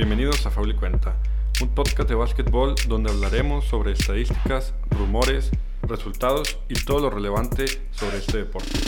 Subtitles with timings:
[0.00, 1.14] Bienvenidos a Faul y Cuenta,
[1.60, 5.50] un podcast de básquetbol donde hablaremos sobre estadísticas, rumores,
[5.82, 8.78] resultados y todo lo relevante sobre este deporte.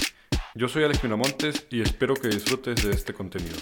[0.55, 3.55] Yo soy Alex Miramontes y espero que disfrutes de este contenido.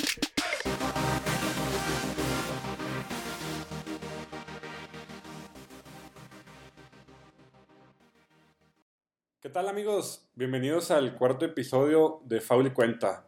[9.41, 10.30] ¿Qué tal amigos?
[10.37, 13.27] Bienvenidos al cuarto episodio de Faul y Cuenta.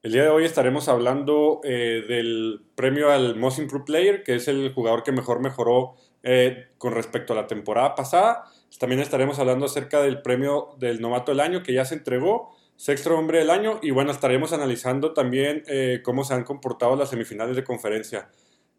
[0.00, 4.46] El día de hoy estaremos hablando eh, del premio al Most Improved Player, que es
[4.46, 8.44] el jugador que mejor mejoró eh, con respecto a la temporada pasada.
[8.78, 13.18] También estaremos hablando acerca del premio del novato del año que ya se entregó, sexto
[13.18, 17.56] hombre del año, y bueno, estaremos analizando también eh, cómo se han comportado las semifinales
[17.56, 18.28] de conferencia.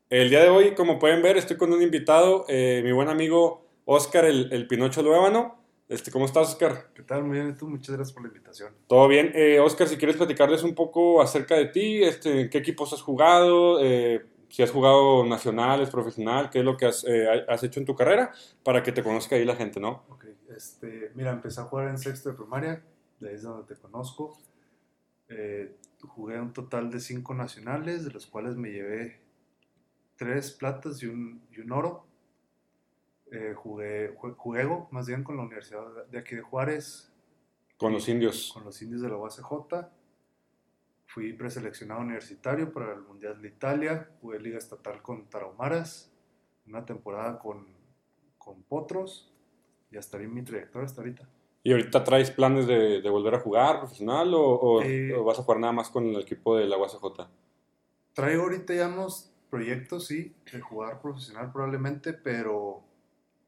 [0.10, 4.24] El día de hoy, como pueden ver, estoy con un invitado, mi buen amigo Oscar
[4.24, 5.59] el, el Pinocho Luébano.
[5.90, 6.92] Este, ¿Cómo estás, Oscar?
[6.94, 7.24] ¿Qué tal?
[7.24, 8.72] Muy bien, tú, muchas gracias por la invitación.
[8.86, 9.32] Todo bien.
[9.34, 13.84] Eh, Oscar, si quieres platicarles un poco acerca de ti, este, ¿qué equipos has jugado?
[13.84, 17.88] Eh, si has jugado nacionales, profesional, ¿qué es lo que has, eh, has, hecho en
[17.88, 18.32] tu carrera?
[18.64, 20.04] Para que te conozca ahí la gente, ¿no?
[20.10, 22.84] Ok, este, mira, empecé a jugar en sexto de primaria,
[23.20, 24.38] de ahí es donde te conozco.
[25.28, 25.76] Eh,
[26.08, 29.22] jugué un total de cinco nacionales, de los cuales me llevé
[30.18, 32.09] tres platas y un, y un oro
[33.32, 37.12] eh, jugué, juego más bien con la Universidad de aquí de Juárez.
[37.78, 38.52] Con los indios.
[38.54, 39.88] Con los indios de la UACJ.
[41.06, 44.10] Fui preseleccionado universitario para el Mundial de Italia.
[44.22, 46.12] Jugué Liga Estatal con Tarahumaras.
[46.68, 47.68] Una temporada con,
[48.38, 49.34] con Potros.
[49.92, 51.30] Y hasta ahí mi trayectoria hasta ahorita.
[51.64, 55.40] ¿Y ahorita traes planes de, de volver a jugar profesional o, o, eh, o, vas
[55.40, 57.28] a jugar nada más con el equipo de la UACJ?
[58.14, 62.84] Traigo ahorita ya unos proyectos, sí, de jugar profesional probablemente, pero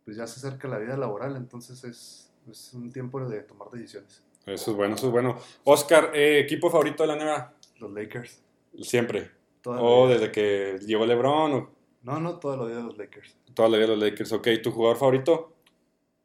[0.05, 4.23] pues ya se acerca la vida laboral, entonces es, es un tiempo de tomar decisiones.
[4.45, 5.37] Eso es bueno, eso es bueno.
[5.63, 7.53] Oscar, eh, ¿equipo favorito de la NBA?
[7.79, 8.41] Los Lakers.
[8.81, 9.31] Siempre.
[9.65, 11.53] ¿O desde que llegó LeBron?
[11.53, 11.69] O...
[12.03, 13.37] No, no, toda la vida los Lakers.
[13.53, 14.47] Toda la vida los Lakers, ok.
[14.63, 15.53] ¿Tu jugador favorito?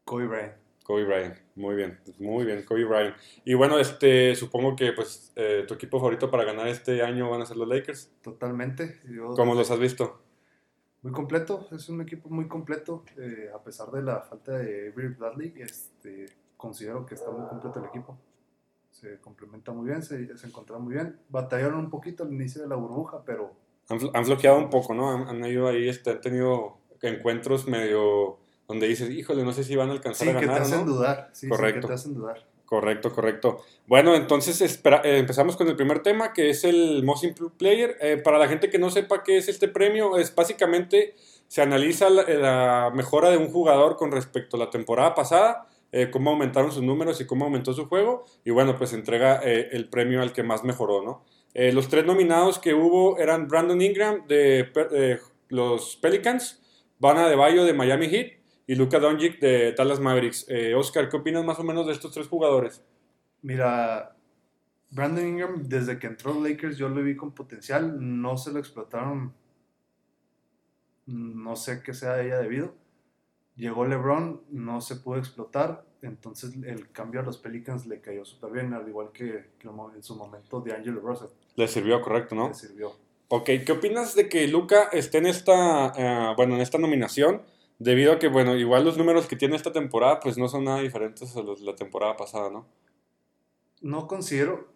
[0.05, 0.55] Kobe Bryant.
[0.87, 3.17] Kobe Bryant, muy bien, muy bien, Kobe Bryant.
[3.45, 7.43] Y bueno, este, supongo que pues eh, tu equipo favorito para ganar este año van
[7.43, 8.13] a ser los Lakers.
[8.23, 9.01] Totalmente.
[9.05, 10.23] Yo, ¿Cómo los has visto?
[11.07, 15.15] Muy completo, es un equipo muy completo, eh, a pesar de la falta de Avery
[15.15, 18.19] Bradley, este, considero que está muy completo el equipo.
[18.91, 21.17] Se complementa muy bien, se, se encontraron muy bien.
[21.29, 23.53] Batallaron un poquito al inicio de la burbuja, pero...
[23.89, 25.13] Han, han bloqueado un poco, ¿no?
[25.13, 29.77] Han, han ido ahí, este, han tenido encuentros medio donde dices, híjole, no sé si
[29.77, 30.49] van a alcanzar sí, a ganar.
[30.49, 30.93] Que te hacen ¿no?
[30.93, 31.77] dudar, sí, Correcto.
[31.77, 32.45] Sí, que te hacen dudar.
[32.67, 33.65] Correcto, correcto.
[33.87, 37.97] Bueno, entonces espera, eh, empezamos con el primer tema, que es el Most Improved Player.
[38.01, 41.15] Eh, para la gente que no sepa qué es este premio, es básicamente
[41.47, 46.31] se analiza la, mejora de un jugador con respecto a la temporada pasada, eh, cómo
[46.31, 50.21] aumentaron sus números y cómo aumentó su juego, y bueno, pues entrega eh, el premio
[50.21, 51.25] al que más mejoró, ¿no?
[51.55, 54.69] Los tres nominados que hubo eran Brandon Ingram de
[55.49, 56.61] los Pelicans,
[56.99, 58.33] Bana de Bayo de Miami Heat,
[58.67, 60.47] y Luka Doncic de Dallas Mavericks.
[60.49, 62.83] Eh, Oscar, ¿qué opinas más o menos de estos tres jugadores?
[63.43, 64.17] Mira,
[64.91, 67.97] Brandon Ingram, desde que entró Lakers, yo lo vi con potencial.
[68.01, 69.33] No se lo explotaron.
[71.07, 72.75] No sé qué sea de ella debido.
[73.55, 75.85] Llegó LeBron, no se pudo explotar.
[76.03, 80.03] Entonces el cambio a los Pelicans le cayó súper bien, al igual que, que, en
[80.03, 81.29] su momento de Angelo Russell.
[81.55, 82.49] Le sirvió, correcto, ¿no?
[82.49, 82.93] Le sirvió.
[83.29, 85.87] Ok, ¿qué opinas de que Luca esté en esta,
[86.33, 87.43] uh, bueno, en esta nominación?
[87.79, 90.81] Debido a que, bueno, igual los números que tiene esta temporada, pues no son nada
[90.81, 92.67] diferentes a los de la temporada pasada, ¿no?
[93.83, 94.69] No considero,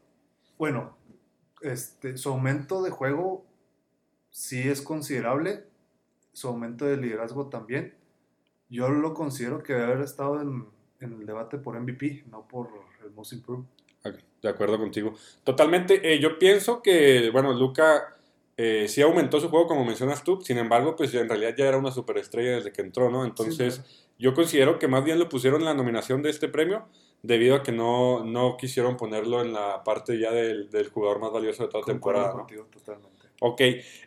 [0.59, 0.97] bueno,
[1.63, 3.45] este, su aumento de juego
[4.31, 5.65] sí es considerable,
[6.33, 7.95] su aumento de liderazgo también.
[8.69, 10.67] Yo lo considero que debe haber estado en,
[11.01, 12.69] en el debate por MVP, no por
[13.03, 13.65] el Most Improved.
[14.05, 15.15] Okay, de acuerdo contigo.
[15.45, 16.13] Totalmente.
[16.13, 18.20] Eh, yo pienso que, bueno, Luca
[18.63, 21.79] eh, sí aumentó su juego, como mencionas tú, sin embargo, pues en realidad ya era
[21.79, 23.25] una superestrella desde que entró, ¿no?
[23.25, 24.15] Entonces, sí, claro.
[24.19, 26.85] yo considero que más bien lo pusieron en la nominación de este premio
[27.23, 31.33] debido a que no, no quisieron ponerlo en la parte ya del, del jugador más
[31.33, 32.33] valioso de toda la temporada.
[32.33, 32.79] Contigo, ¿no?
[32.79, 33.29] totalmente.
[33.41, 33.63] Ok,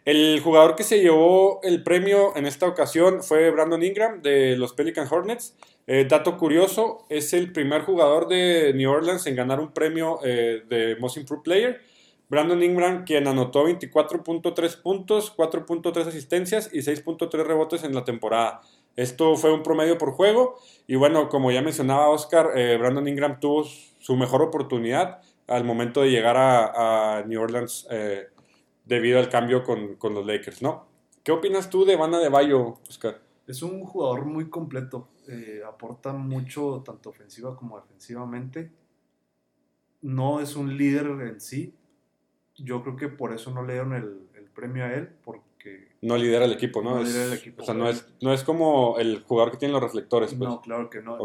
[0.05, 4.73] el jugador que se llevó el premio en esta ocasión fue Brandon Ingram de los
[4.73, 5.55] Pelican Hornets.
[5.87, 10.61] Eh, dato curioso, es el primer jugador de New Orleans en ganar un premio eh,
[10.69, 11.81] de Most Improved Player.
[12.33, 18.61] Brandon Ingram, quien anotó 24.3 puntos, 4.3 asistencias y 6.3 rebotes en la temporada.
[18.95, 20.57] Esto fue un promedio por juego.
[20.87, 26.01] Y bueno, como ya mencionaba Oscar, eh, Brandon Ingram tuvo su mejor oportunidad al momento
[26.01, 28.29] de llegar a, New Orleans eh,
[28.83, 30.87] debido al cambio con, con, los Lakers, ¿no?
[31.23, 33.21] ¿Qué opinas tú de Bana de Bayo, Oscar?
[33.45, 35.07] Es un jugador muy completo.
[35.27, 38.71] Eh, aporta mucho, tanto ofensiva como defensivamente.
[40.01, 41.75] No es un líder en sí,
[42.57, 45.87] yo creo que por eso no le dieron el, el, premio a él, porque que
[46.01, 46.95] No lidera el equipo, ¿no?
[46.95, 47.63] No Es- lidera el equipo.
[47.63, 50.49] O sea, no es, no es como el jugador que tiene los reflectores, pues.
[50.49, 51.17] no, claro que no.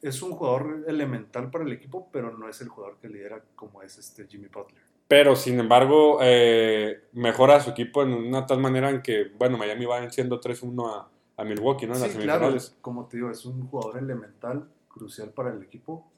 [0.00, 3.82] Es un jugador elemental para el equipo, pero no es el jugador que lidera como
[3.82, 4.80] es este Jimmy Butler.
[5.08, 9.56] Pero, sin embargo, eh, mejora a su equipo en una tal manera en que, bueno,
[9.56, 11.08] Miami va venciendo 3-1 a,
[11.40, 11.94] a Milwaukee, ¿no?
[11.94, 12.76] En las sí, claro, semifinales.
[12.82, 16.12] como te digo, es un jugador elemental, crucial para el equipo,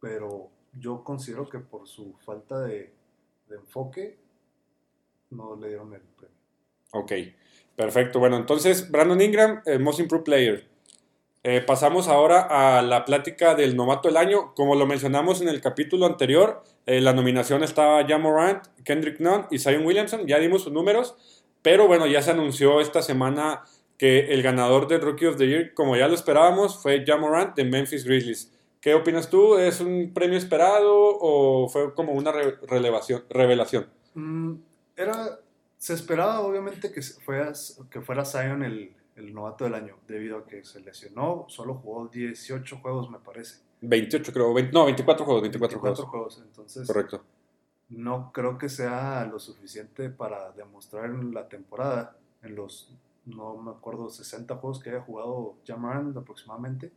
[0.00, 2.94] pero yo considero que por su falta de,
[3.50, 4.16] de enfoque
[5.30, 6.36] no le dieron el premio.
[6.92, 7.12] Ok,
[7.76, 8.18] perfecto.
[8.18, 10.68] Bueno, entonces, Brandon Ingram, el Most Improved Player.
[11.42, 14.54] Eh, pasamos ahora a la plática del novato del año.
[14.54, 19.46] Como lo mencionamos en el capítulo anterior, eh, la nominación estaba Ja Morant, Kendrick Nunn
[19.50, 20.26] y Zion Williamson.
[20.26, 21.16] Ya dimos sus números,
[21.62, 23.64] pero bueno, ya se anunció esta semana
[23.96, 27.56] que el ganador del Rookie of the Year, como ya lo esperábamos, fue Ja Morant
[27.56, 28.52] de Memphis Grizzlies.
[28.80, 29.58] ¿Qué opinas tú?
[29.58, 30.90] ¿Es un premio esperado
[31.20, 33.86] o fue como una re- relevación- revelación?
[34.14, 34.54] Mm,
[34.96, 35.38] era,
[35.76, 37.52] se esperaba obviamente que, fuera,
[37.90, 42.08] que fuera Zion el, el novato del año, debido a que se lesionó, solo jugó
[42.08, 43.60] 18 juegos me parece.
[43.82, 46.00] 28 creo, 20 no, 24 juegos, 24, juegos.
[46.04, 47.22] juegos, entonces Correcto.
[47.90, 52.92] no creo que sea lo suficiente para demostrar en la temporada, en los,
[53.26, 56.92] no me acuerdo, 60 juegos que haya jugado Jamarant aproximadamente,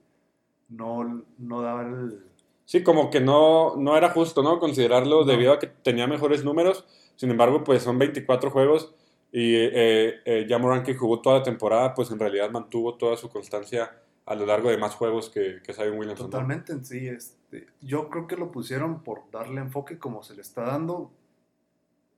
[0.69, 2.23] no, no daba el...
[2.65, 4.59] Sí, como que no, no era justo, ¿no?
[4.59, 5.25] Considerarlo No.
[5.25, 6.85] debido a que tenía mejores números.
[7.15, 8.93] Sin embargo, pues son 24 juegos
[9.31, 13.17] y eh, eh, ya Morant que jugó toda la temporada, pues en realidad mantuvo toda
[13.17, 16.27] su constancia a lo largo de más juegos que, que Zion Williamson.
[16.27, 16.31] ¿no?
[16.31, 20.41] Totalmente en sí, este, yo creo que lo pusieron por darle enfoque como se le
[20.41, 21.11] está dando.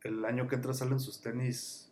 [0.04, 1.92] El año que entra salen sus tenis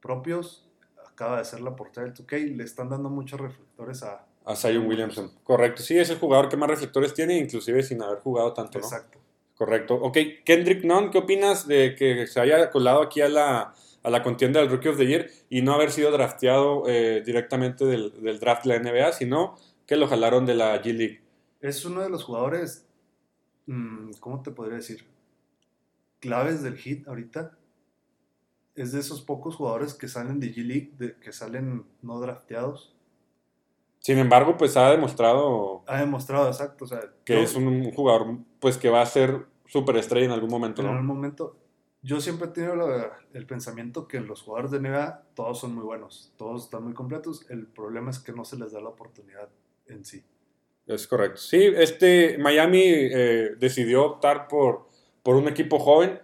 [0.00, 0.66] propios,
[1.06, 4.26] acaba de ser la portada del 2K, le están dando muchos reflectores a...
[4.44, 5.32] A Zion Williamson.
[5.42, 5.82] Correcto.
[5.82, 8.84] Sí, es el jugador que más reflectores tiene, inclusive sin haber jugado tanto, ¿no?
[8.84, 9.18] Exacto.
[9.56, 9.94] Correcto.
[9.94, 14.22] Ok, Kendrick Nunn, ¿qué opinas de que se haya colado aquí a la, a la
[14.22, 18.40] contienda del Rookie of the Year y no haber sido drafteado eh, directamente del, del
[18.40, 19.56] draft de la NBA, sino
[19.86, 21.22] que lo jalaron de la G League?
[21.60, 22.86] Es uno de los jugadores,
[23.66, 25.06] mm, ¿cómo te podría decir?
[26.20, 27.56] Claves del hit ahorita.
[28.74, 32.93] Es de esos pocos jugadores que salen de G League, de, que salen no drafteados.
[34.04, 36.84] Sin embargo, pues ha demostrado Ha demostrado, exacto.
[36.84, 40.50] O sea, que yo- es un jugador pues que va a ser superestrella en algún
[40.50, 40.92] momento, en ¿no?
[40.92, 41.56] algún momento,
[42.02, 45.84] yo siempre he tenido la- el pensamiento que los jugadores de NBA todos son muy
[45.84, 47.46] buenos, todos están muy completos.
[47.48, 49.48] El problema es que no se les da la oportunidad
[49.86, 50.22] en sí.
[50.86, 51.38] Es correcto.
[51.38, 54.86] Sí, este Miami eh, decidió optar por,
[55.22, 56.20] por un equipo joven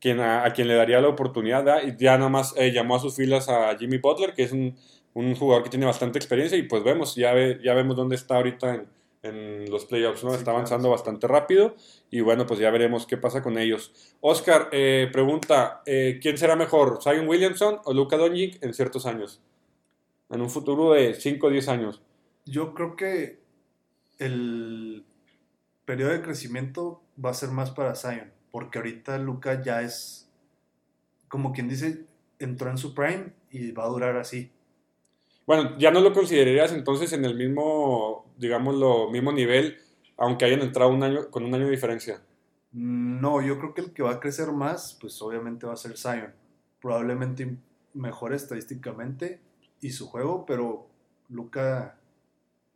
[0.00, 1.82] quien a, a quien le daría la oportunidad ¿verdad?
[1.86, 4.74] y ya nada más eh, llamó a sus filas a Jimmy Butler, que es un,
[5.14, 8.36] un jugador que tiene bastante experiencia y pues vemos, ya, ve- ya vemos dónde está
[8.36, 8.88] ahorita en,
[9.22, 10.30] en los playoffs, ¿no?
[10.30, 11.74] Sí, está avanzando bastante rápido
[12.10, 13.92] y bueno, pues ya veremos qué pasa con ellos.
[14.20, 19.40] Oscar, eh, pregunta, eh, ¿quién será mejor, Zion Williamson o Luka Doncic en ciertos años?
[20.30, 22.00] En un futuro de 5 o 10 años.
[22.46, 23.40] Yo creo que
[24.18, 25.04] el
[25.84, 30.28] periodo de crecimiento va a ser más para Zion, porque ahorita Luca ya es,
[31.28, 32.04] como quien dice,
[32.38, 34.50] entró en su prime y va a durar así.
[35.50, 39.78] Bueno, ya no lo considerarías entonces en el mismo, digámoslo, mismo nivel,
[40.16, 42.22] aunque hayan entrado un año, con un año de diferencia.
[42.72, 45.96] No, yo creo que el que va a crecer más, pues obviamente va a ser
[45.98, 46.32] Zion.
[46.80, 47.56] Probablemente
[47.94, 49.40] mejor estadísticamente
[49.80, 50.86] y su juego, pero
[51.28, 51.98] Luca,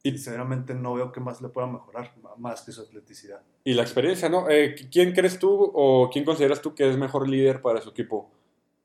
[0.02, 3.40] Y- sinceramente no veo que más le pueda mejorar, más que su atleticidad.
[3.62, 4.50] Y la experiencia, ¿no?
[4.50, 8.28] Eh, ¿Quién crees tú o quién consideras tú que es mejor líder para su equipo?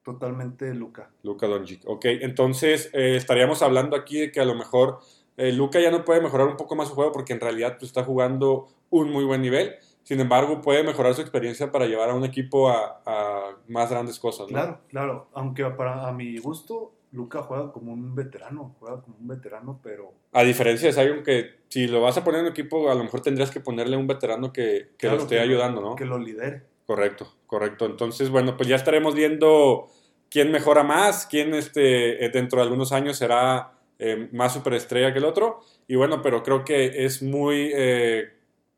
[0.03, 1.10] Totalmente Luca.
[1.24, 1.82] Luka Doncic.
[1.86, 5.00] Ok, entonces eh, estaríamos hablando aquí de que a lo mejor
[5.38, 7.89] eh, Luka ya no puede mejorar un poco más su juego porque en realidad pues,
[7.89, 9.75] está jugando un muy buen nivel.
[10.03, 14.18] Sin embargo, puede mejorar su experiencia para llevar a un equipo a, a más grandes
[14.20, 14.53] cosas, ¿no?
[14.53, 15.27] Claro, claro.
[15.34, 20.13] Aunque para a mi gusto, Luca juega como un veterano, juega como un veterano, pero
[20.32, 23.03] A diferencia de Zion, que si lo vas a poner en un equipo, a lo
[23.03, 25.96] mejor tendrías que ponerle un veterano que, que Claro, lo esté que ayudando, ¿no?
[25.96, 26.63] que lo lidere.
[26.89, 27.86] Correcto, correcto.
[27.86, 29.91] Entonces, bueno, pues ya estaremos viendo
[30.27, 35.19] quién mejora más, quién este, eh, dentro de algunos años será eh, más superestrella que
[35.19, 35.60] el otro.
[35.88, 38.29] Y bueno, pero creo que es muy eh,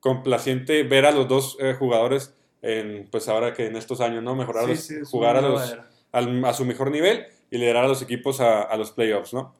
[0.01, 4.35] complaciente ver a los dos eh, jugadores, en, pues ahora que en estos años, ¿no?
[4.35, 5.77] Mejorar, Sí, sí, jugar a, los,
[6.11, 9.55] al- a su mejor nivel y liderar a los equipos a, a los playoffs, ¿no?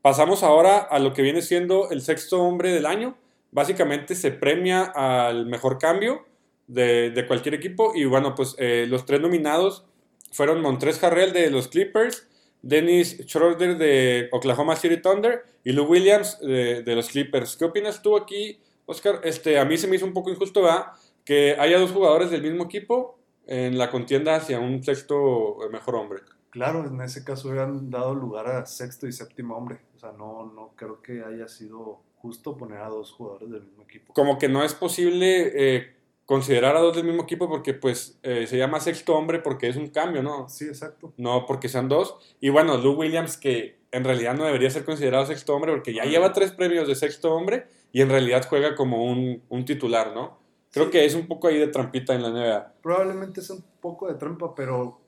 [0.00, 3.16] Pasamos ahora a lo que viene siendo el sexto hombre del año.
[3.50, 6.29] Básicamente se premia al mejor cambio
[6.70, 7.92] de, de cualquier equipo.
[7.94, 9.84] Y bueno, pues eh, los tres nominados
[10.32, 12.26] fueron Montrez Harrell de los Clippers,
[12.62, 17.56] Dennis Schroeder de Oklahoma City Thunder y Lou Williams de, de los Clippers.
[17.56, 19.20] ¿Qué opinas tú aquí, Oscar?
[19.24, 20.86] Este, a mí se me hizo un poco injusto ¿verdad?
[21.24, 25.96] que haya dos jugadores del mismo equipo en la contienda hacia un sexto eh, mejor
[25.96, 26.20] hombre.
[26.50, 29.80] Claro, en ese caso hubieran dado lugar a sexto y séptimo hombre.
[29.96, 33.82] O sea, no, no creo que haya sido justo poner a dos jugadores del mismo
[33.84, 34.12] equipo.
[34.12, 35.94] Como que no es posible eh,
[36.30, 39.74] considerar a dos del mismo equipo porque pues eh, se llama sexto hombre porque es
[39.74, 40.48] un cambio, ¿no?
[40.48, 41.12] Sí, exacto.
[41.16, 42.36] No porque sean dos.
[42.38, 46.04] Y bueno, Lou Williams que en realidad no debería ser considerado sexto hombre porque ya
[46.04, 50.38] lleva tres premios de sexto hombre y en realidad juega como un, un titular, ¿no?
[50.70, 50.92] Creo Sí.
[50.92, 52.74] que es un poco ahí de trampita en la NBA.
[52.80, 55.00] Probablemente es un poco de trampa, pero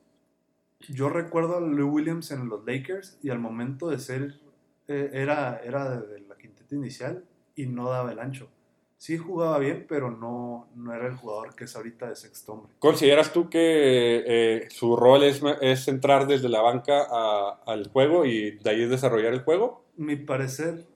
[0.89, 4.41] yo recuerdo a Lou Williams en los Lakers y al momento de ser,
[4.89, 7.25] eh, era, era de la quinteta inicial
[7.55, 8.49] y no daba el ancho.
[9.03, 12.73] Sí jugaba bien, pero no, no era el jugador que es ahorita de sexto hombre.
[12.79, 18.25] ¿Consideras tú que eh, su rol es, es entrar desde la banca a- al juego
[18.25, 19.83] y de ahí desarrollar el juego?
[19.97, 20.87] Mi parecer,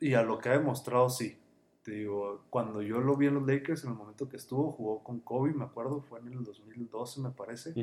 [0.00, 1.36] y a lo que ha demostrado, sí.
[1.82, 5.04] Te digo, cuando yo lo vi en los Lakers, en el momento que estuvo, jugó
[5.04, 7.74] con Kobe, me acuerdo, fue en el 2012, me parece.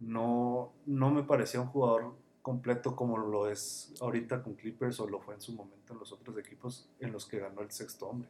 [0.00, 5.20] No, no me parecía un jugador completo como lo es ahorita con Clippers o lo
[5.20, 8.28] fue en su momento en los otros equipos en los que ganó el sexto hombre.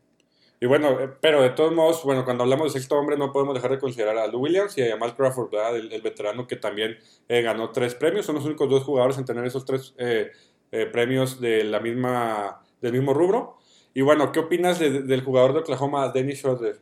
[0.61, 3.55] Y bueno, eh, pero de todos modos, bueno, cuando hablamos de sexto hombre no podemos
[3.55, 5.77] dejar de considerar a Lou Williams y a Jamal Crawford, ¿verdad?
[5.77, 6.99] El, veterano que también
[7.29, 8.27] eh, ganó tres premios.
[8.27, 10.33] Son los únicos dos jugadores en tener esos tres eh,
[10.73, 13.57] eh, premios de la misma, del mismo rubro.
[13.95, 16.81] Y bueno, ¿qué opinas de- del jugador de Oklahoma, Dennis Schroeder?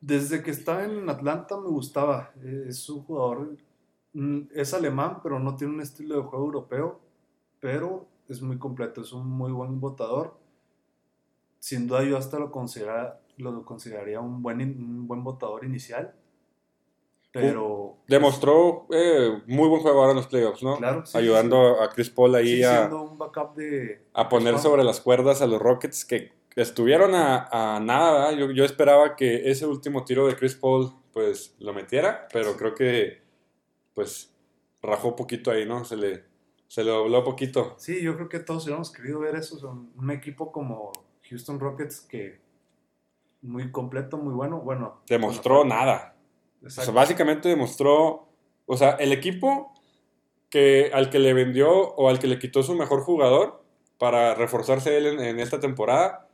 [0.00, 2.32] Desde que estaba en Atlanta me gustaba.
[2.66, 3.56] Es un jugador,
[4.14, 7.00] mm, es alemán, pero no tiene un estilo de juego europeo,
[7.60, 10.34] pero es muy completo, es un muy buen votador.
[11.60, 16.14] Sin duda yo hasta lo, considera, lo consideraría un buen, un buen votador inicial,
[17.32, 17.98] pero...
[18.08, 20.78] Demostró eh, muy buen juego ahora en los playoffs, ¿no?
[20.78, 24.02] Claro, sí, Ayudando a Chris Paul ahí Sí, a, un backup de...
[24.12, 28.32] a poner sobre las cuerdas a los Rockets que estuvieron a, a nada.
[28.32, 32.74] Yo, yo esperaba que ese último tiro de Chris Paul pues lo metiera, pero creo
[32.74, 33.22] que
[33.94, 34.32] pues
[34.82, 35.84] rajó poquito ahí, ¿no?
[35.84, 36.24] Se le,
[36.68, 37.74] se le dobló poquito.
[37.78, 39.58] Sí, yo creo que todos hubiéramos querido ver eso.
[39.58, 40.92] Son un equipo como
[41.30, 42.40] Houston Rockets que
[43.42, 44.60] muy completo, muy bueno.
[44.60, 46.14] Bueno, Demostró bueno, nada.
[46.62, 46.92] O Exacto.
[46.92, 48.28] sea, básicamente demostró,
[48.66, 49.72] o sea, el equipo
[50.50, 53.62] que al que le vendió o al que le quitó su mejor jugador
[53.98, 56.28] para reforzarse él en, en esta temporada,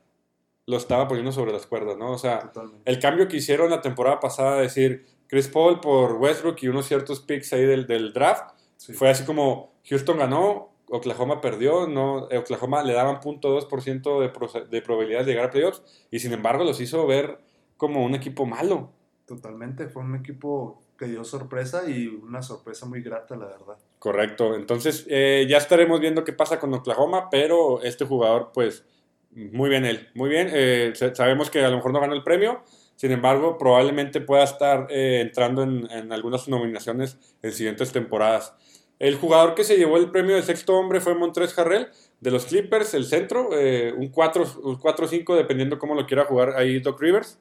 [0.67, 2.11] lo estaba poniendo sobre las cuerdas, ¿no?
[2.13, 2.91] O sea, Totalmente.
[2.91, 7.21] el cambio que hicieron la temporada pasada, decir Chris Paul por Westbrook y unos ciertos
[7.21, 8.93] picks ahí del, del draft, Sí.
[8.93, 14.67] fue así como Houston ganó, Oklahoma perdió, no, eh, Oklahoma le daban 0.2% de, pro-
[14.71, 17.39] de probabilidad de llegar a playoffs y sin embargo los hizo ver
[17.77, 18.91] como un equipo malo.
[19.27, 19.89] Totalmente.
[19.89, 23.77] Fue un equipo que dio sorpresa y una sorpresa muy grata, la verdad.
[23.99, 28.85] Correcto, entonces eh, ya estaremos viendo qué pasa con Oklahoma, pero este jugador pues
[29.33, 32.23] muy bien él, muy bien, eh, sa- sabemos que a lo mejor no ganó el
[32.23, 32.63] premio,
[32.95, 38.55] sin embargo probablemente pueda estar eh, entrando en, en algunas nominaciones en siguientes temporadas.
[38.99, 41.89] El jugador que se llevó el premio de sexto hombre fue Montrez Harrell
[42.21, 46.57] de los Clippers, el centro, eh, un 4 un 4-5 dependiendo cómo lo quiera jugar
[46.57, 47.39] ahí Doc Rivers.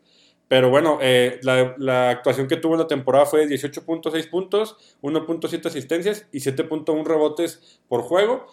[0.47, 5.65] Pero bueno, eh, la, actuación que tuvo en la temporada fue de 18.6 puntos, 1.7
[5.65, 8.45] asistencias y 7.1 rebotes por juego.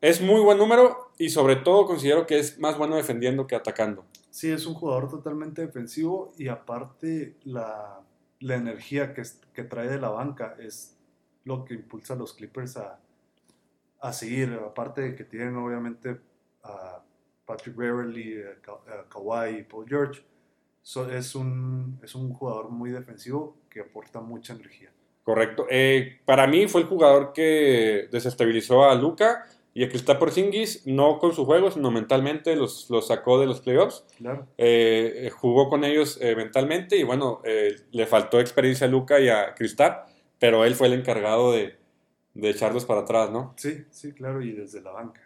[0.00, 4.04] Es muy buen número y sobre todo considero que es más bueno defendiendo que atacando.
[4.30, 8.00] Sí, es un jugador totalmente defensivo y aparte la,
[8.40, 10.95] energía que trae de la banca es
[11.46, 13.00] lo que impulsa a los Clippers a,
[14.00, 14.52] a seguir.
[14.62, 16.20] Aparte de que tienen obviamente
[16.62, 17.00] a
[17.46, 20.22] Patrick Beverly, a Ka- a Kawhi y Paul George,
[20.82, 24.90] so- es, un, es un jugador muy defensivo que aporta mucha energía.
[25.22, 25.66] Correcto.
[25.70, 31.18] Eh, para mí fue el jugador que desestabilizó a Luca y a Kristaps Porzingis, no
[31.18, 34.04] con su juego, sino mentalmente, los, los sacó de los playoffs.
[34.18, 34.46] Claro.
[34.56, 39.52] Eh, jugó con ellos eh, mentalmente y bueno, le faltó experiencia a Luca y a
[39.54, 41.76] Kristaps, pero él fue el encargado de,
[42.34, 43.54] de echarlos para atrás, ¿no?
[43.56, 45.20] Sí, sí, claro, y desde la banca.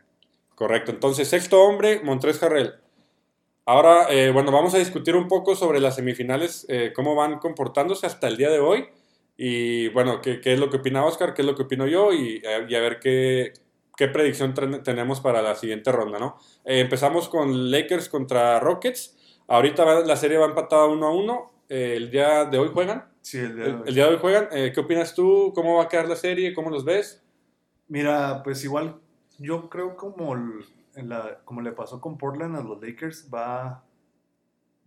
[0.54, 0.90] Correcto.
[0.92, 2.74] Entonces, sexto hombre, Montrés Harrell.
[3.66, 8.06] Ahora, eh, bueno, vamos a discutir un poco sobre las semifinales, eh, cómo van comportándose
[8.06, 8.88] hasta el día de hoy.
[9.36, 12.12] Y bueno, qué, qué es lo que opina Oscar, qué es lo que opino yo
[12.12, 13.52] y, eh, y a ver qué,
[13.96, 16.36] qué predicción tenemos para la siguiente ronda, ¿no?
[16.64, 19.16] Eh, empezamos con Lakers contra Rockets.
[19.48, 21.52] Ahorita va- la serie va empatada uno a uno.
[21.68, 23.09] Eh, el día de hoy juegan.
[23.22, 23.82] Sí, el día de El, hoy.
[23.88, 24.48] el día de hoy juegan.
[24.52, 25.52] Eh, ¿Qué opinas tú?
[25.54, 26.54] ¿Cómo va a quedar la serie?
[26.54, 27.22] ¿Cómo los ves?
[27.88, 28.96] Mira, pues igual
[29.38, 33.84] yo creo como, el- en la, como le pasó con Portland a los Lakers, va,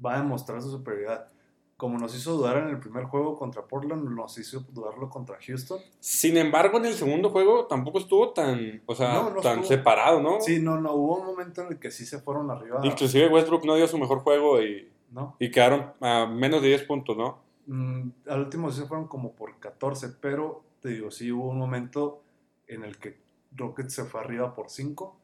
[0.04, 1.28] va a demostrar su superioridad.
[1.76, 5.80] Como nos hizo dudar en el primer juego contra Portland, nos hizo dudarlo contra Houston.
[6.00, 9.68] Sin embargo, en el segundo juego tampoco estuvo tan, o sea, No, no tan estuvo.
[9.78, 10.40] separado, ¿no?
[10.40, 12.80] Sí, no, no, hubo un momento en el que sí se fueron arriba.
[12.84, 15.36] Inclusive Westbrook no dio su mejor juego y, ¿no?
[15.40, 17.40] y quedaron a menos de 10 puntos, ¿no?
[17.66, 21.58] Mm, al último sí se fueron como por 14, pero te digo, sí hubo un
[21.58, 22.24] momento
[22.68, 23.18] en el que
[23.56, 25.20] Rockets se fue arriba por 5.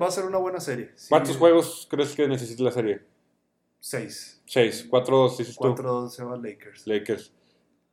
[0.00, 0.90] Va a ser una buena serie.
[0.96, 3.02] Sí, ¿Cuántos juegos crees que necesita la serie?
[3.80, 4.42] 6.
[4.46, 5.74] 6, 4-2, dices tú.
[5.74, 6.86] 4-2 se va Lakers.
[6.86, 7.32] Lakers.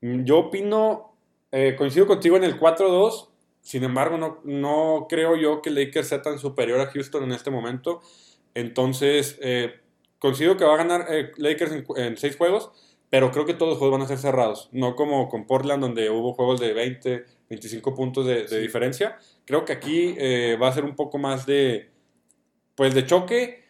[0.01, 1.13] Mm, Yo opino,
[1.51, 3.29] eh, coincido contigo en el 4-2,
[3.61, 7.51] sin embargo no, no creo yo que Lakers sea tan superior a Houston en este
[7.51, 8.01] momento.
[8.55, 9.79] Entonces, eh,
[10.19, 12.71] considero que va a ganar eh, Lakers en, en seis juegos,
[13.13, 14.69] pero creo que todos los juegos van a ser cerrados.
[14.71, 18.57] No como con Portland, donde hubo juegos de 20, 25 puntos de, de Sí.
[18.57, 19.19] diferencia.
[19.45, 21.91] Creo que aquí eh, va a ser un poco más de,
[22.73, 23.63] pues, de choque.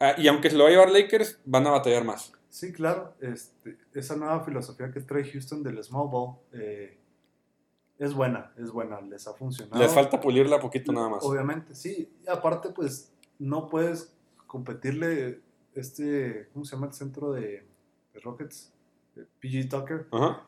[0.00, 2.32] ah, y aunque se lo va a llevar Lakers, van a batallar más.
[2.48, 3.12] Sí, claro.
[3.20, 6.96] Este, esa nueva filosofía que trae Houston del small ball eh,
[7.98, 9.82] es buena, es buena, les ha funcionado.
[9.82, 11.24] Les falta pulirla poquito nada más.
[11.24, 12.10] Obviamente, sí.
[12.26, 14.14] Aparte, pues, no puedes
[14.46, 15.42] competirle
[15.74, 17.66] este, ¿cómo se llama el centro de,
[18.14, 18.72] de Rockets?
[19.40, 20.06] PG Tucker.
[20.12, 20.44] Ajá.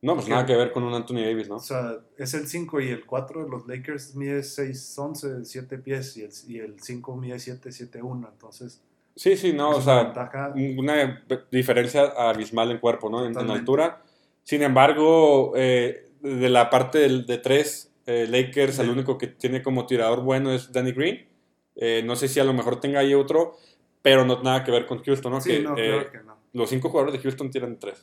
[0.00, 0.30] No, pues Ok.
[0.30, 1.56] nada que ver con un Anthony Davis, ¿no?
[1.56, 5.78] O sea, es el 5 y el 4 de los Lakers mide 6, 11, 7
[5.78, 8.28] pies y el, y el 5 mide 7, 7, 1.
[8.32, 8.80] Entonces,
[9.16, 10.54] Sí, sí, no, o sea, ventaja.
[10.54, 13.26] una diferencia abismal en cuerpo, ¿no?
[13.26, 14.02] En, en altura.
[14.44, 18.82] Sin embargo, eh, de la parte del- de tres, eh, Lakers, Sí.
[18.82, 21.26] el único que tiene como tirador bueno es Danny Green.
[21.74, 23.56] Eh, no sé si a lo mejor tenga ahí otro,
[24.02, 25.40] pero no nada que ver con Houston, ¿no?
[25.40, 26.37] Sí, que, no, eh, claro que no.
[26.52, 27.98] Los cinco jugadores de Houston tiran tres.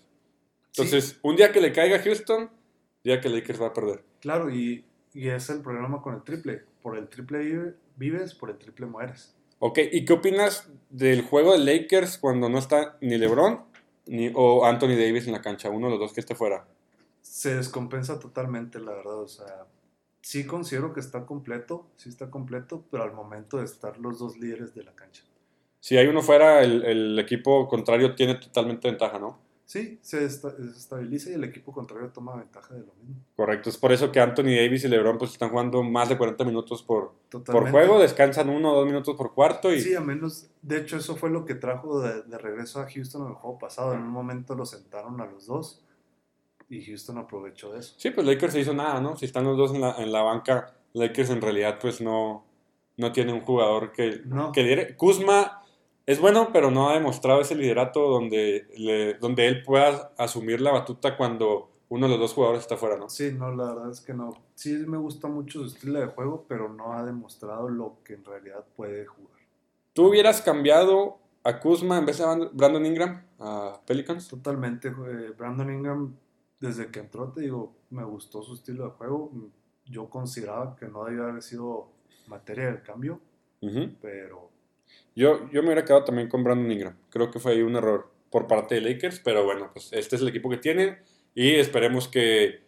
[0.71, 2.49] Sí, Entonces, un día que le caiga a Houston,
[3.03, 4.03] día que Lakers va a perder.
[4.21, 4.83] claro, y,
[5.13, 6.63] y es el problema con el triple.
[6.81, 9.33] Por el triple vive- vives, por el triple mueres.
[9.59, 13.61] Ok, ¿y qué opinas del juego de Lakers cuando no está ni LeBron
[14.05, 15.69] ni, o Anthony Davis en la cancha?
[15.69, 16.67] Uno de los dos que esté fuera.
[17.21, 19.19] Se descompensa totalmente, la verdad.
[19.21, 19.65] O sea,
[20.21, 24.37] sí considero que está completo, sí está completo, pero al momento de estar los dos
[24.37, 25.23] líderes de la cancha.
[25.85, 29.37] Si hay uno fuera, el, el equipo contrario tiene totalmente ventaja, ¿no?
[29.65, 33.21] Sí, se esta- se estabiliza y el equipo contrario toma ventaja de lo mismo.
[33.35, 36.43] Correcto, es por eso que Anthony Davis y LeBron pues están jugando más de 40
[36.43, 40.47] minutos por, por juego, descansan uno o dos minutos por cuarto y Sí, a menos,
[40.63, 43.59] de hecho eso fue lo que trajo de, de regreso a Houston en el juego
[43.59, 43.93] pasado.
[43.93, 45.83] En un momento lo sentaron a los dos
[46.67, 47.93] y Houston aprovechó de eso.
[47.97, 49.15] sí, pues Lakers se hizo nada, ¿no?
[49.17, 52.43] Si están los dos en la, en la banca, Lakers en realidad pues no,
[52.97, 54.95] no tiene un jugador que, No, que lidere.
[54.95, 55.54] Kuzma
[56.05, 60.71] es bueno, pero no ha demostrado ese liderato donde, le- donde él pueda asumir la
[60.71, 63.09] batuta cuando uno de los dos jugadores está fuera, ¿no?
[63.09, 64.33] sí, no, la verdad es que no.
[64.55, 68.25] Sí me gusta mucho su estilo de juego, pero no ha demostrado lo que en
[68.25, 69.39] realidad puede jugar.
[69.93, 74.27] ¿Tú hubieras cambiado a Kuzma en vez de Brand- Brandon Ingram a Pelicans?
[74.27, 76.15] Totalmente, eh, Brandon Ingram,
[76.59, 79.31] desde que entró, te digo, me gustó su estilo de juego.
[79.85, 81.89] Yo consideraba que no debía haber sido
[82.27, 83.19] materia del cambio,
[84.01, 84.49] pero
[85.15, 86.97] Yo, yo me hubiera quedado también con Brandon Ingram.
[87.09, 90.21] Creo que fue ahí un error por parte de Lakers, pero bueno, pues este es
[90.21, 90.97] el equipo que tienen
[91.33, 92.63] y esperemos que,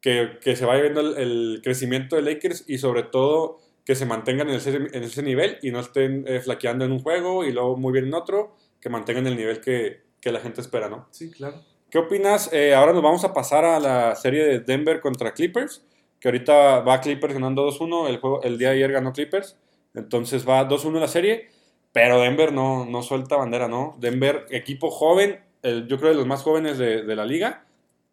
[0.00, 4.06] que, que se vaya viendo el, el crecimiento de Lakers y sobre todo que se
[4.06, 7.52] mantengan en ese, en ese nivel y no estén eh, flaqueando en un juego y
[7.52, 11.08] luego muy bien en otro, que mantengan el nivel que, que la gente espera, ¿no?
[11.10, 11.60] sí, claro.
[11.90, 12.50] ¿Qué opinas?
[12.54, 15.84] Eh, ahora nos vamos a pasar a la serie de Denver contra Clippers,
[16.18, 19.58] que ahorita va Clippers ganando 2-1, el, juego, el día de ayer ganó Clippers,
[19.94, 21.50] entonces va 2-1 la serie,
[21.92, 23.96] pero Denver no, no suelta bandera, ¿no?
[23.98, 27.64] Denver, equipo joven, el- yo creo de los más jóvenes de, de la liga,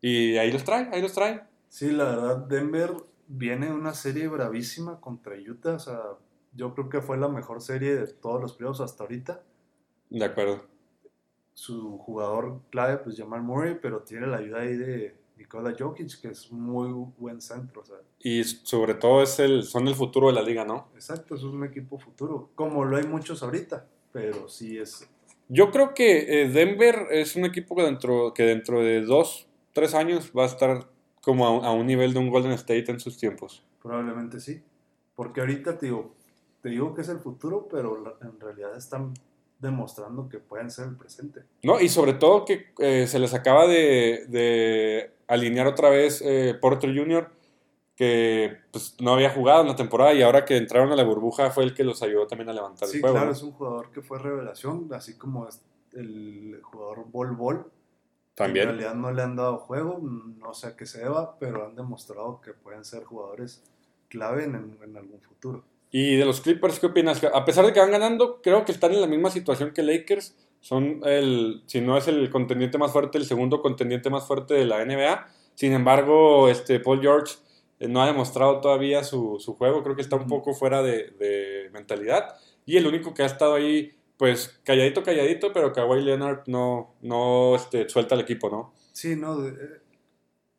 [0.02, 1.42] y ahí los trae, ahí los trae.
[1.68, 2.92] Sí, la verdad, Denver
[3.28, 5.76] viene una serie bravísima contra Utah.
[5.76, 6.00] O sea,
[6.54, 9.42] yo creo que fue la mejor serie de todos los playoffs hasta ahorita.
[10.10, 10.66] De acuerdo.
[11.54, 16.28] Su jugador clave, pues Jamal Murray, pero tiene la ayuda ahí de Nikola Jokic, que
[16.28, 17.82] es muy buen centro.
[17.82, 20.90] O sea, Y sobre todo es el, son el futuro de la liga, ¿no?
[20.94, 25.10] exacto, es un equipo futuro, como lo hay muchos ahorita, pero sí es.
[25.48, 29.96] Yo creo que eh, Denver es un equipo que dentro, que dentro de dos, tres
[29.96, 30.88] años va a estar
[31.22, 33.64] como a, a un nivel de un Golden State en sus tiempos.
[33.82, 34.62] Probablemente sí.
[35.16, 36.14] Porque ahorita te digo,
[36.62, 39.14] te digo que es el futuro, pero en realidad están
[39.60, 41.42] demostrando que pueden ser el presente.
[41.64, 41.80] ¿No?
[41.80, 46.94] Y sobre todo que eh, se les acaba de, de alinear otra vez eh, Porter
[46.94, 47.30] Jr.,
[47.96, 51.52] que pues, no había jugado en la temporada y ahora que entraron a la burbuja
[51.52, 53.16] fue el que los ayudó también a levantar Sí, el juego.
[53.16, 53.34] claro, ¿no?
[53.34, 55.62] es un jugador que fue revelación, así como es
[55.94, 57.72] el jugador Bol Bol.
[58.36, 58.70] También.
[58.70, 61.76] En realidad no le han dado juego, no sé a qué se deba, pero han
[61.76, 63.64] demostrado que pueden ser jugadores
[64.08, 65.66] clave en, en algún futuro.
[65.92, 67.22] Y de los Clippers, ¿qué opinas?
[67.34, 70.36] A pesar de que van ganando, creo que están en la misma situación que Lakers.
[70.60, 74.66] Son el, si no es el contendiente más fuerte, el segundo contendiente más fuerte de
[74.66, 75.28] la NBA.
[75.56, 77.36] Sin embargo, este Paul George
[77.80, 79.84] eh, no ha demostrado todavía su, su juego.
[79.84, 82.36] Creo que está un poco fuera de, de mentalidad.
[82.66, 87.56] Y el único que ha estado ahí, pues calladito, calladito, pero Kawhi Leonard no, no
[87.56, 88.74] este, suelta al equipo, ¿no?
[88.92, 89.82] Sí, no, eh,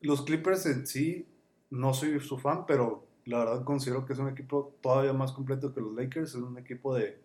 [0.01, 1.27] Los Clippers en sí,
[1.71, 5.73] no soy su fan, pero la verdad considero que es un equipo todavía más completo
[5.73, 6.31] que los Lakers.
[6.31, 7.21] Es un equipo de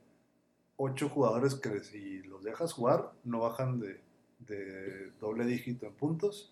[0.78, 4.02] ocho jugadores que si los dejas jugar, no bajan de,
[4.40, 6.52] de doble dígito en puntos.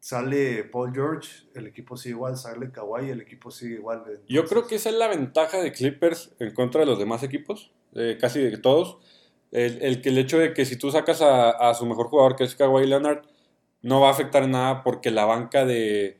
[0.00, 2.36] Sale Paul George, el equipo sigue igual.
[2.36, 4.02] Sale Kawhi, el equipo sigue igual.
[4.28, 7.70] Yo creo que esa es la ventaja de Clippers en contra de los demás equipos,
[7.94, 8.98] eh, casi de todos.
[9.52, 12.54] El, el hecho de que si tú sacas a, a, su mejor jugador, que es
[12.54, 13.26] Kawhi Leonard,
[13.82, 16.18] no va a afectar nada porque la banca de,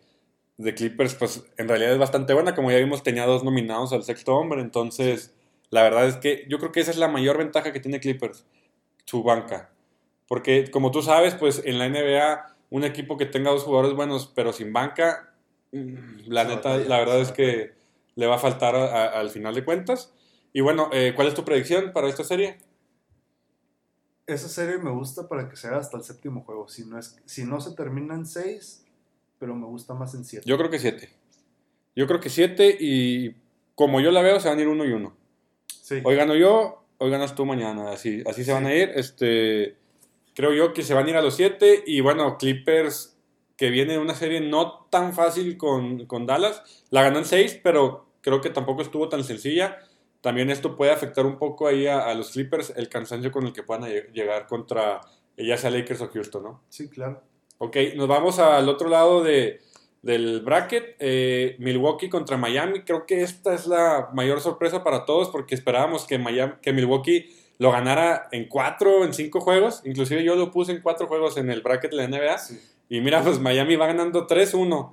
[0.58, 2.54] de, Clippers, pues en realidad es bastante buena.
[2.54, 4.60] Como ya vimos, tenía dos nominados al sexto hombre.
[4.60, 5.34] Entonces,
[5.70, 8.44] la verdad es que yo creo que esa es la mayor ventaja que tiene Clippers,
[9.04, 9.72] su banca.
[10.28, 14.32] Porque como tú sabes, pues en la NBA, un equipo que tenga dos jugadores buenos,
[14.34, 15.34] pero sin banca,
[15.72, 17.72] mm, la neta, la verdad es que
[18.14, 20.12] le va a faltar a, a, al final de cuentas.
[20.52, 22.58] Y bueno, eh, ¿cuál es tu predicción para esta serie?
[24.34, 26.68] esa serie me gusta para que sea hasta el séptimo juego.
[26.68, 28.84] Si no, es, si no se termina en seis,
[29.38, 30.48] pero me gusta más en siete.
[30.48, 31.10] Yo creo que siete.
[31.96, 33.36] Yo creo que siete y
[33.74, 35.16] como yo la veo, se van a ir uno y uno.
[35.82, 36.00] Sí.
[36.04, 37.90] Hoy gano yo, hoy ganas tú mañana.
[37.90, 38.90] Así, así se van a ir.
[38.94, 39.76] Este,
[40.34, 41.82] creo yo que se van a ir a los siete.
[41.86, 43.16] Y bueno, Clippers,
[43.56, 47.58] que viene de una serie no tan fácil con, con Dallas, la ganó en seis,
[47.62, 49.78] pero creo que tampoco estuvo tan sencilla.
[50.20, 53.52] También esto puede afectar un poco ahí a, a los Clippers, el cansancio con el
[53.52, 55.00] que puedan lleg- llegar contra
[55.36, 56.62] ya sea Lakers o Houston, ¿no?
[56.68, 57.22] Sí, claro.
[57.56, 59.62] Ok, nos vamos al otro lado de,
[60.02, 60.96] del bracket.
[60.98, 62.82] eh, Milwaukee contra Miami.
[62.82, 67.30] Creo que esta es la mayor sorpresa para todos porque esperábamos que, Miami, que Milwaukee
[67.58, 69.82] lo ganara en cuatro en cinco juegos.
[69.84, 72.38] Inclusive yo lo puse en cuatro juegos en el bracket de la NBA.
[72.38, 72.60] Sí.
[72.88, 74.92] Y mira, pues Miami va ganando 3-1.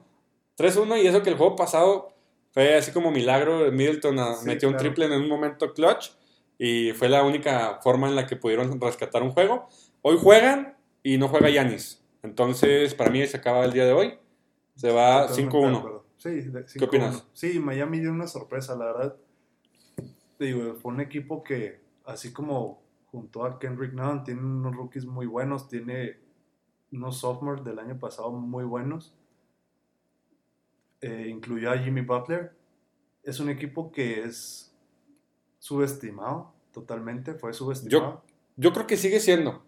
[0.58, 2.14] 3-1 y eso que el juego pasado
[2.52, 3.72] fue así como milagro.
[3.72, 6.12] Middleton ah, Sí, metió un triple en un momento clutch
[6.58, 9.68] y fue la única forma en la que pudieron rescatar un juego.
[10.02, 12.04] Hoy juegan y no juega Yanis.
[12.24, 14.20] Entonces, para mí se acaba el día de hoy.
[14.78, 15.78] Se va Totalmente de 5-1.
[15.80, 16.06] acuerdo.
[16.18, 16.80] Sí, de- 5-1.
[16.80, 17.28] ¿Qué opinas?
[17.34, 19.16] Sí, Miami dio una sorpresa, la verdad.
[20.40, 25.26] Digo, fue un equipo que, así como junto a Kendrick Nunn, tiene unos rookies muy
[25.26, 26.18] buenos, tiene
[26.92, 29.14] unos sophomores del año pasado muy buenos.
[31.02, 32.52] Eh, incluyó a Jimmy Butler.
[33.24, 34.74] Es un equipo que es
[35.60, 38.24] subestimado, totalmente, fue subestimado.
[38.56, 39.64] Yo creo que sigue siendo.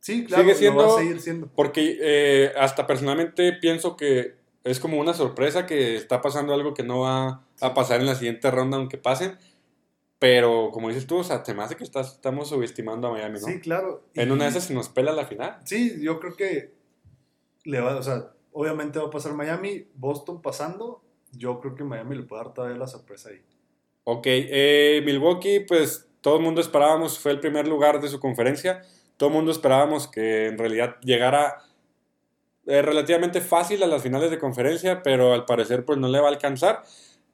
[0.00, 1.46] sí, claro, sigue lo siendo- va a seguir siendo.
[1.48, 6.82] Porque eh, hasta personalmente pienso que es como una sorpresa que está pasando algo que
[6.82, 9.38] no va a pasar en la siguiente ronda, aunque pasen.
[10.18, 13.40] Pero como dices tú, o sea, te me hace que estás, estamos subestimando a Miami,
[13.40, 13.46] ¿no?
[13.46, 14.04] Sí, claro.
[14.14, 15.58] En y- una de esas se nos pela la final.
[15.64, 16.72] Sí, yo creo que
[17.64, 22.16] le va, o sea, obviamente va a pasar Miami, Boston pasando, yo creo que Miami
[22.16, 23.42] le puede dar todavía la sorpresa ahí.
[24.04, 28.82] Ok, eh, Milwaukee, pues todo el mundo esperábamos, fue el primer lugar de su conferencia.
[29.16, 31.62] Todo el mundo esperábamos que en realidad llegara
[32.66, 36.28] eh, relativamente fácil a las finales de conferencia, pero al parecer pues no le va
[36.28, 36.82] a alcanzar.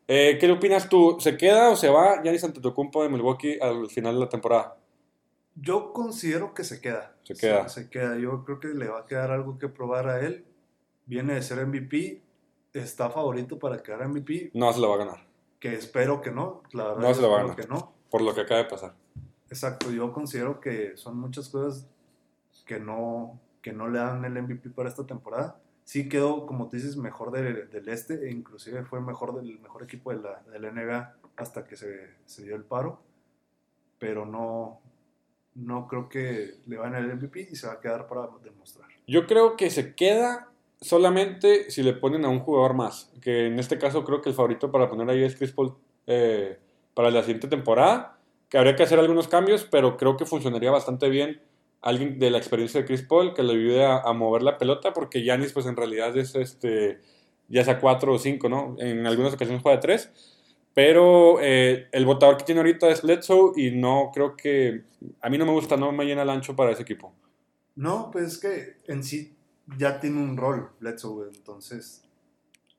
[0.06, 1.18] Eh, ¿Qué opinas tú?
[1.20, 4.76] ¿Se queda o se va Giannis Antetokounmpo de Milwaukee al final de la temporada?
[5.54, 7.16] Yo considero que se queda.
[7.24, 7.68] Se queda.
[7.68, 8.16] Se, se queda.
[8.16, 10.46] Yo creo que le va a quedar algo que probar a él.
[11.04, 12.22] Viene de ser MVP,
[12.74, 15.26] está favorito para quedar MVP, No se lo va a ganar,
[15.58, 16.62] que espero que no.
[16.72, 17.56] La verdad, No se lo va a ganar.
[17.56, 17.92] que no.
[18.10, 18.94] por lo que acaba de pasar.
[19.50, 21.86] Exacto, yo considero que son muchas cosas
[22.66, 23.40] que no,
[23.72, 25.60] no le dan el MVP para esta temporada.
[25.84, 29.82] Sí quedó, como tú dices, mejor del, del este, e inclusive fue mejor del mejor
[29.82, 33.00] equipo de la, de la NBA hasta que se, se dio el paro,
[33.98, 34.80] pero no,
[35.54, 38.88] no creo que le van el MVP y se va a quedar para demostrar.
[39.06, 40.48] Yo creo que se queda
[40.80, 43.12] solamente si le ponen a un jugador más.
[43.20, 45.74] Que en este caso creo que el favorito para poner ahí es Chris Paul
[46.06, 46.58] eh,
[46.94, 48.18] para la siguiente temporada.
[48.48, 51.40] Que habría que hacer algunos cambios, pero creo que funcionaría bastante bien
[51.80, 54.92] alguien de la experiencia de Chris Paul que le ayude a, a mover la pelota,
[54.92, 57.00] porque Giannis pues en realidad es este
[57.48, 58.76] ya sea 4 o 5, ¿no?
[58.78, 60.10] En algunas ocasiones juega 3.
[60.74, 64.84] Pero eh, el votador que tiene ahorita es Bledsoe y no creo que...
[65.22, 67.12] A mí no me gusta, no me llena el ancho para ese equipo.
[67.74, 69.34] No, pues es que en sí
[69.78, 72.02] ya tiene un rol Bledsoe, entonces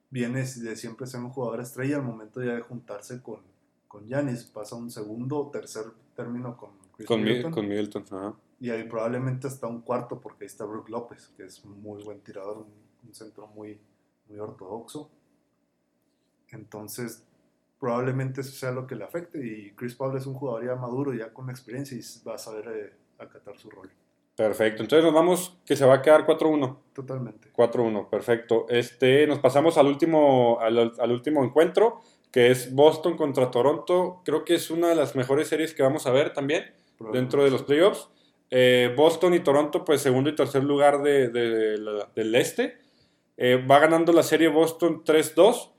[0.10, 3.40] viene de siempre ser un jugador estrella al momento ya de juntarse con
[3.90, 5.84] con Giannis, pasa un segundo o tercer
[6.16, 8.36] término con Chris Con, Mi- con Middleton, ajá.
[8.60, 12.22] Y ahí probablemente hasta un cuarto porque ahí está Brook López, que es muy buen
[12.22, 12.74] tirador, un,
[13.08, 13.80] un centro muy,
[14.28, 15.10] muy ortodoxo.
[16.52, 17.24] Entonces,
[17.80, 21.14] probablemente eso sea lo que le afecte y Chris Paul es un jugador ya maduro,
[21.14, 23.90] ya con experiencia y va a saber eh, acatar su rol.
[24.36, 24.84] Perfecto.
[24.84, 26.78] Entonces nos vamos, que se va a quedar 4-1.
[26.94, 27.52] Totalmente.
[27.54, 28.66] 4-1, perfecto.
[28.70, 34.22] Este, nos pasamos al último, al, al último encuentro, que es Boston contra Toronto.
[34.24, 36.74] Creo que es una de las mejores series que vamos a ver también
[37.12, 38.10] dentro de los playoffs.
[38.52, 42.78] Eh, Boston y Toronto, pues segundo y tercer lugar del este.
[43.38, 45.72] Eh, va ganando la serie Boston 3-2,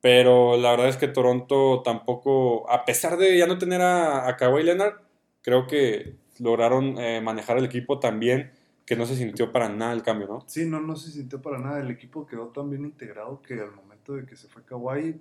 [0.00, 4.36] pero la verdad es que Toronto tampoco, a pesar de ya no tener a, a
[4.36, 4.94] Kawhi Leonard,
[5.42, 8.52] creo que lograron eh, manejar el equipo también
[8.86, 10.44] que no se sintió para nada el cambio, ¿no?
[10.46, 11.80] Sí, no, no se sintió para nada.
[11.80, 15.20] El equipo quedó tan bien integrado que al momento de que se fue Kawhi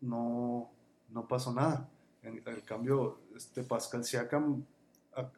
[0.00, 0.68] no,
[1.10, 1.88] no pasó nada.
[2.22, 4.64] En el cambio, este Pascal Siakam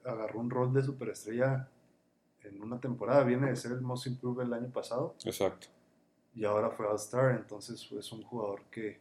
[0.05, 1.69] agarró un rol de superestrella
[2.43, 3.25] en una temporada.
[3.25, 5.69] Viene de ser el most improved el año pasado Exacto.
[6.35, 7.33] y ahora fue All-Star.
[7.37, 8.99] Entonces es un jugador que,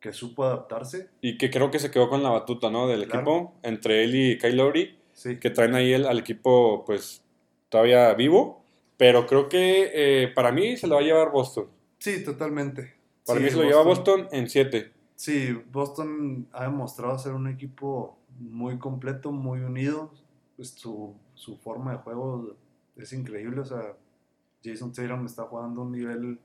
[0.00, 1.10] que supo adaptarse.
[1.20, 2.86] Y que creo que se quedó con la batuta, ¿no?
[2.88, 3.20] Del Claro.
[3.20, 7.22] equipo, entre él y Kyle Lowry, Sí, que traen ahí el- al equipo, pues,
[7.68, 8.62] todavía vivo.
[8.96, 11.68] Pero creo que eh, para mí se lo va a llevar Boston.
[11.98, 12.94] sí totalmente.
[13.26, 14.92] Para Sí, mí se lo lleva Boston en 7.
[15.16, 20.12] Sí, Boston ha demostrado ser un equipo muy completo, muy unido.
[20.56, 22.56] Pues, su, su forma de juego
[22.96, 23.60] es increíble.
[23.60, 23.96] O sea,
[24.64, 26.38] Jason Tatum está jugando a un nivel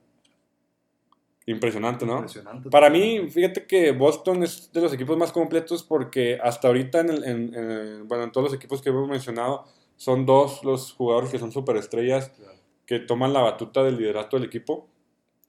[1.46, 2.16] Impresionante, ¿no?
[2.16, 2.68] impresionante.
[2.68, 7.08] Para mí, fíjate que Boston es de los equipos más completos porque hasta ahorita, en,
[7.10, 9.64] el- en- en- bueno, en todos los equipos que hemos mencionado,
[9.96, 12.52] son dos los jugadores que son superestrellas Claro.
[12.84, 14.88] que toman la batuta del liderato del equipo.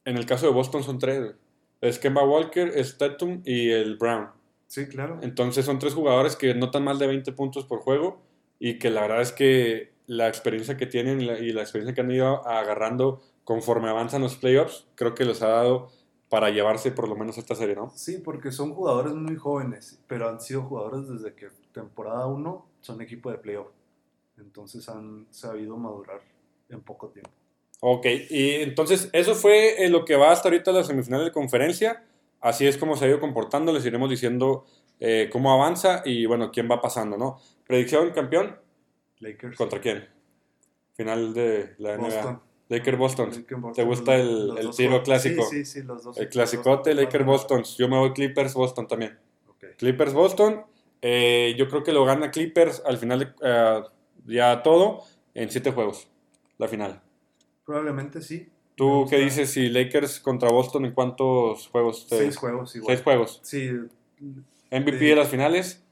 [0.05, 1.35] En el caso de Boston son tres.
[1.81, 4.29] Es Kemba Walker, es Tatum y el Brown.
[4.69, 5.17] Sí, claro.
[5.23, 8.21] Entonces son tres jugadores que notan más de 20 puntos por juego
[8.59, 11.95] y que la verdad es que la experiencia que tienen y la, y la experiencia
[11.95, 15.89] que han ido agarrando conforme avanzan los playoffs, creo que les ha dado
[16.29, 17.91] para llevarse por lo menos esta serie, ¿no?
[17.95, 23.01] Sí, porque son jugadores muy jóvenes, pero han sido jugadores desde que temporada 1 son
[23.01, 23.71] equipo de playoff.
[24.37, 26.21] Entonces han sabido madurar
[26.69, 27.31] en poco tiempo.
[27.81, 31.31] Ok, y entonces eso fue eh, lo que va hasta ahorita a la semifinal de
[31.31, 32.03] conferencia.
[32.41, 34.65] Así es como se ha ido comportando, les iremos diciendo
[34.99, 37.39] eh, cómo avanza y bueno, quién va pasando, ¿no?
[37.67, 38.57] Predicción, campeón,
[39.19, 39.57] Lakers.
[39.57, 40.07] ¿contra quién?
[40.93, 42.05] Final de la NBA.
[42.07, 42.41] Boston.
[42.69, 43.29] Laker Boston.
[43.31, 45.43] Laker Boston, ¿Te gusta el- tiro clásico?
[45.43, 46.17] Sí, sí, sí, los dos.
[46.17, 47.63] El clasicote, Laker Boston.
[47.63, 49.17] Yo me voy Clippers Boston también.
[49.47, 49.65] Ok.
[49.77, 50.65] Clippers Boston.
[51.01, 53.81] eh, yo creo que lo gana Clippers al final de eh,
[54.25, 56.09] ya todo en siete juegos.
[56.57, 57.01] La final.
[57.65, 58.49] Probablemente sí.
[58.79, 62.07] ¿Tú qué dices si Lakers contra Boston en cuántos juegos?
[62.07, 62.95] te- Seis juegos igual.
[62.95, 63.39] Seis juegos.
[63.43, 63.69] Sí,
[64.71, 65.83] MVP de las finales,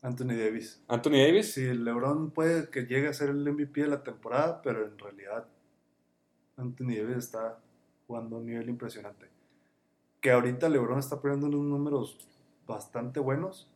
[0.00, 0.80] Anthony Davis.
[0.86, 1.52] Anthony Davis.
[1.52, 5.46] Sí, LeBron puede que llegue a ser el MVP de la temporada, pero en realidad
[6.56, 7.58] Anthony Davis está
[8.06, 9.26] jugando a un nivel impresionante.
[10.20, 12.18] Que ahorita LeBron está poniendo unos números
[12.66, 13.68] bastante buenos,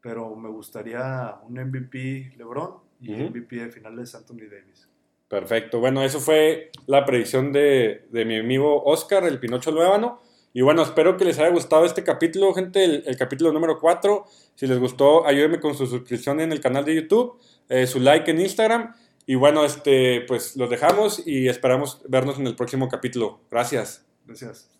[0.00, 3.30] pero me gustaría un MVP LeBron y Ujú.
[3.30, 4.88] MVP de finales Anthony Davis.
[5.34, 5.80] Perfecto.
[5.80, 10.20] Bueno, eso fue la predicción de, mi amigo Oscar, el Pinocho Luébano.
[10.52, 14.26] Y bueno, espero que les haya gustado este capítulo, gente, el, el capítulo número 4.
[14.54, 17.36] Si les gustó, ayúdenme con su suscripción en el canal de YouTube,
[17.68, 18.94] eh, su like en Instagram.
[19.26, 23.40] Y bueno, este, pues los dejamos y esperamos vernos en el próximo capítulo.
[23.50, 24.06] Gracias.
[24.26, 24.73] Gracias.